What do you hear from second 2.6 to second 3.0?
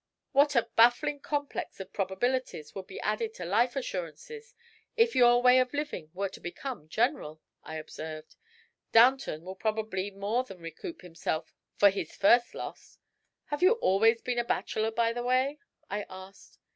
would be